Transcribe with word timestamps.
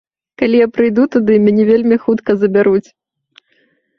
Калі 0.41 0.55
я 0.59 0.67
прыйду 0.77 1.03
туды, 1.15 1.33
мяне 1.45 1.63
вельмі 1.71 1.95
хутка 2.05 2.31
забяруць. 2.45 2.87